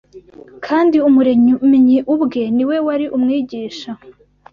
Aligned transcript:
kandi 0.65 0.97
Umuremyi 1.07 1.97
ubwe 2.13 2.41
ni 2.55 2.63
we 2.69 2.77
wari 2.85 3.05
Umwigisha 3.15 3.91